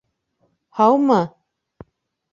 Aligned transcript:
Һаумы? 0.79 1.21